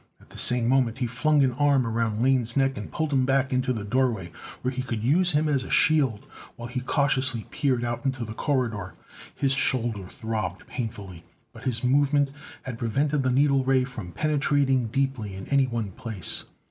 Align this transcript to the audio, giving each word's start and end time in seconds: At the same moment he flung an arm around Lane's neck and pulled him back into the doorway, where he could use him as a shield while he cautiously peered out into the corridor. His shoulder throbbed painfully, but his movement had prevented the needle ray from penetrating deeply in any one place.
At 0.19 0.31
the 0.31 0.37
same 0.39 0.67
moment 0.67 0.97
he 0.97 1.05
flung 1.05 1.43
an 1.43 1.51
arm 1.51 1.85
around 1.85 2.23
Lane's 2.23 2.57
neck 2.57 2.75
and 2.75 2.91
pulled 2.91 3.13
him 3.13 3.23
back 3.23 3.53
into 3.53 3.71
the 3.71 3.83
doorway, 3.83 4.31
where 4.63 4.71
he 4.73 4.81
could 4.81 5.03
use 5.03 5.33
him 5.33 5.47
as 5.47 5.63
a 5.63 5.69
shield 5.69 6.25
while 6.55 6.67
he 6.67 6.79
cautiously 6.79 7.45
peered 7.51 7.83
out 7.83 8.03
into 8.03 8.25
the 8.25 8.33
corridor. 8.33 8.95
His 9.35 9.51
shoulder 9.53 10.07
throbbed 10.07 10.65
painfully, 10.65 11.23
but 11.53 11.65
his 11.65 11.83
movement 11.83 12.31
had 12.63 12.79
prevented 12.79 13.21
the 13.21 13.29
needle 13.29 13.63
ray 13.63 13.83
from 13.83 14.11
penetrating 14.11 14.87
deeply 14.87 15.35
in 15.35 15.45
any 15.49 15.65
one 15.67 15.91
place. 15.91 16.45